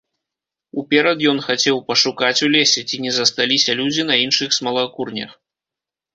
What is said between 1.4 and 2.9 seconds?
хацеў пашукаць у лесе,